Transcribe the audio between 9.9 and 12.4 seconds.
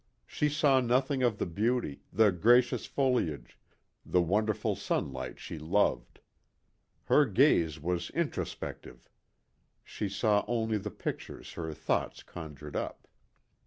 saw only the pictures her thoughts